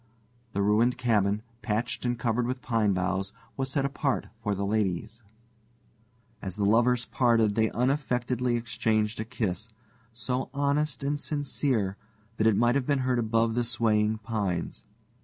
[0.53, 5.21] The ruined cabin, patched and covered with pine boughs, was set apart for the ladies.
[6.41, 9.69] As the lovers parted, they unaffectedly exchanged a kiss,
[10.11, 11.97] so honest and sincere
[12.37, 14.85] that it might have been heard above the swaying pines.